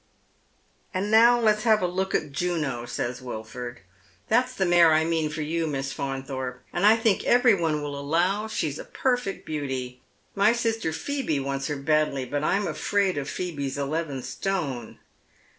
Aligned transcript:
"And 0.95 1.11
now 1.11 1.39
let's 1.39 1.61
have 1.61 1.83
a 1.83 1.87
look 1.87 2.15
at 2.15 2.31
Juno," 2.31 2.87
says 2.87 3.21
Wilford." 3.21 3.81
That's 4.29 4.51
the 4.55 4.65
mare 4.65 4.91
I 4.93 5.05
mean 5.05 5.29
for 5.29 5.43
you. 5.43 5.67
Miss 5.67 5.93
Faunthorpe, 5.93 6.63
and 6.73 6.87
I 6.87 6.95
think 6.95 7.23
every 7.23 7.53
one 7.53 7.83
will 7.83 7.95
allow 7.99 8.47
she's 8.47 8.79
a 8.79 8.83
perfect 8.83 9.45
beauty. 9.45 10.01
My 10.33 10.53
sister 10.53 10.91
Phoebe 10.91 11.39
wants 11.39 11.67
her 11.67 11.75
badly, 11.77 12.25
but 12.25 12.43
I'm 12.43 12.65
afraid 12.65 13.15
of 13.19 13.29
Phoebe's 13.29 13.77
eleven 13.77 14.23
stone." 14.23 14.97